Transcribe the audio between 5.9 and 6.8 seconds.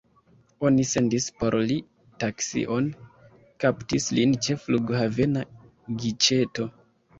giĉeto.